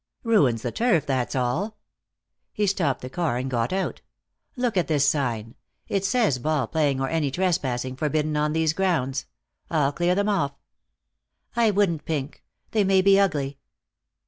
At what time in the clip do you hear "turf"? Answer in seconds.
0.71-1.05